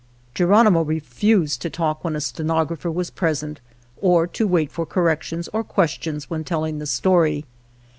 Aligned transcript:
Geronimo 0.33 0.81
refused 0.81 1.61
to 1.61 1.69
talk 1.69 2.03
when 2.03 2.15
a 2.15 2.19
stenog 2.19 2.69
rapher 2.71 2.91
was 2.91 3.11
present, 3.11 3.61
or 4.01 4.25
to 4.25 4.47
wait 4.47 4.71
for 4.71 4.83
correc 4.83 5.21
tions 5.21 5.47
or 5.49 5.63
questions 5.63 6.27
when 6.27 6.43
telling 6.43 6.79
the 6.79 6.87
story. 6.87 7.45